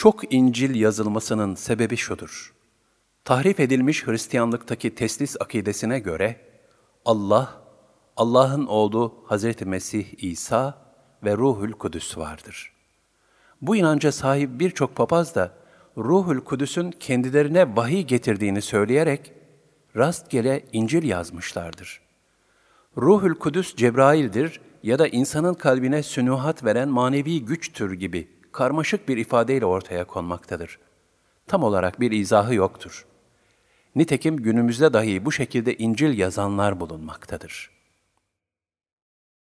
[0.00, 2.54] Çok İncil yazılmasının sebebi şudur.
[3.24, 6.36] Tahrif edilmiş Hristiyanlıktaki teslis akidesine göre
[7.04, 7.62] Allah,
[8.16, 10.78] Allah'ın oğlu Hazreti Mesih İsa
[11.24, 12.72] ve Ruhül Kudüs vardır.
[13.62, 15.54] Bu inanca sahip birçok papaz da
[15.96, 19.32] Ruhül Kudüs'ün kendilerine vahiy getirdiğini söyleyerek
[19.96, 22.00] rastgele İncil yazmışlardır.
[22.96, 29.66] Ruhül Kudüs Cebrail'dir ya da insanın kalbine sünuhat veren manevi güçtür gibi karmaşık bir ifadeyle
[29.66, 30.78] ortaya konmaktadır.
[31.46, 33.06] Tam olarak bir izahı yoktur.
[33.96, 37.79] Nitekim günümüzde dahi bu şekilde İncil yazanlar bulunmaktadır.''